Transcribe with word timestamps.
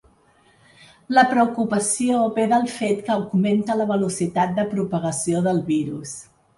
La 1.17 1.23
preocupació 1.33 2.23
ve 2.39 2.47
del 2.55 2.67
fet 2.79 3.05
que 3.05 3.15
augmenta 3.19 3.79
la 3.83 3.91
velocitat 3.95 4.59
de 4.61 4.69
propagació 4.77 5.49
del 5.51 5.67
virus. 5.75 6.21